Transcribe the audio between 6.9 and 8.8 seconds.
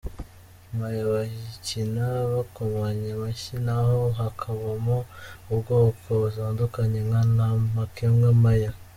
nka ntamakemwa, maya,.